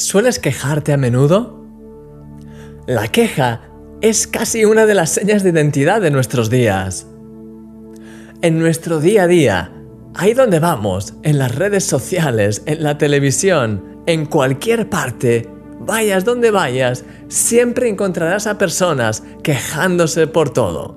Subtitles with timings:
[0.00, 1.62] ¿Sueles quejarte a menudo?
[2.86, 3.68] La queja
[4.00, 7.06] es casi una de las señas de identidad de nuestros días.
[8.40, 9.72] En nuestro día a día,
[10.14, 15.46] ahí donde vamos, en las redes sociales, en la televisión, en cualquier parte,
[15.80, 20.96] vayas donde vayas, siempre encontrarás a personas quejándose por todo.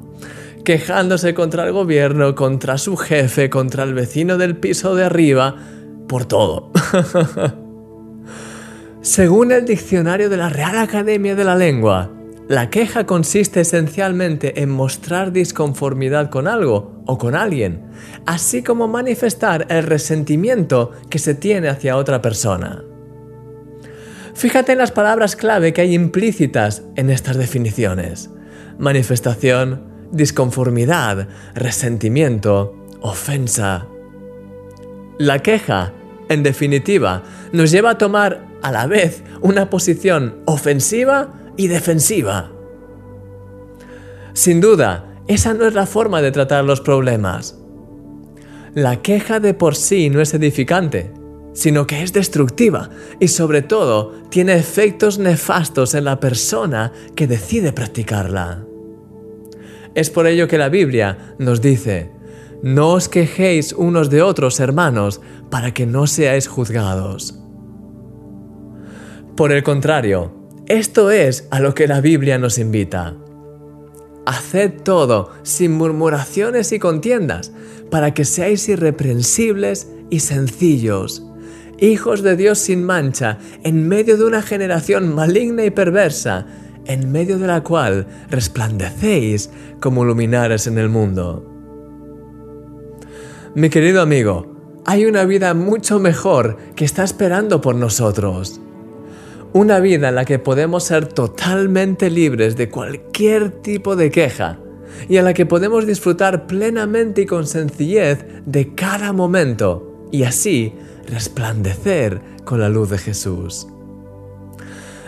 [0.64, 5.58] Quejándose contra el gobierno, contra su jefe, contra el vecino del piso de arriba,
[6.08, 6.72] por todo.
[9.04, 12.10] Según el diccionario de la Real Academia de la Lengua,
[12.48, 17.82] la queja consiste esencialmente en mostrar disconformidad con algo o con alguien,
[18.26, 22.82] así como manifestar el resentimiento que se tiene hacia otra persona.
[24.36, 28.30] Fíjate en las palabras clave que hay implícitas en estas definiciones.
[28.80, 29.84] Manifestación,
[30.14, 33.86] disconformidad, resentimiento, ofensa.
[35.18, 35.92] La queja,
[36.30, 42.52] en definitiva, nos lleva a tomar a la vez una posición ofensiva y defensiva.
[44.34, 47.60] Sin duda, esa no es la forma de tratar los problemas.
[48.74, 51.12] La queja de por sí no es edificante,
[51.54, 52.90] sino que es destructiva
[53.20, 58.66] y sobre todo tiene efectos nefastos en la persona que decide practicarla.
[59.94, 62.10] Es por ello que la Biblia nos dice,
[62.64, 67.43] no os quejéis unos de otros, hermanos, para que no seáis juzgados.
[69.36, 70.32] Por el contrario,
[70.68, 73.16] esto es a lo que la Biblia nos invita.
[74.28, 77.52] Haced todo sin murmuraciones y contiendas,
[77.90, 81.26] para que seáis irreprensibles y sencillos,
[81.80, 86.46] hijos de Dios sin mancha, en medio de una generación maligna y perversa,
[86.86, 91.50] en medio de la cual resplandecéis como luminares en el mundo.
[93.56, 98.60] Mi querido amigo, hay una vida mucho mejor que está esperando por nosotros.
[99.54, 104.58] Una vida en la que podemos ser totalmente libres de cualquier tipo de queja
[105.08, 110.74] y en la que podemos disfrutar plenamente y con sencillez de cada momento y así
[111.06, 113.68] resplandecer con la luz de Jesús.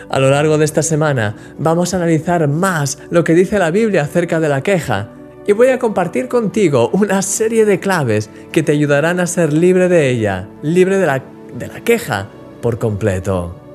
[0.08, 4.02] A lo largo de esta semana vamos a analizar más lo que dice la Biblia
[4.02, 5.10] acerca de la queja
[5.44, 9.88] y voy a compartir contigo una serie de claves que te ayudarán a ser libre
[9.88, 11.24] de ella, libre de la,
[11.58, 12.28] de la queja
[12.62, 13.65] por completo.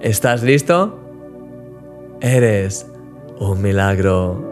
[0.00, 0.98] ¿Estás listo?
[2.22, 2.86] Eres
[3.38, 4.49] un milagro.